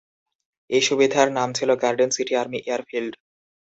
এই 0.69 0.81
সুবিধার 0.87 1.27
নাম 1.37 1.49
ছিল 1.57 1.69
গার্ডেন 1.83 2.09
সিটি 2.15 2.33
আর্মি 2.41 2.59
এয়ারফিল্ড। 2.63 3.13